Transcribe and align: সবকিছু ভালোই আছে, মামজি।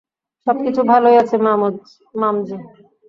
সবকিছু 0.47 0.81
ভালোই 0.83 1.15
আছে, 1.17 1.35
মামজি। 2.15 2.57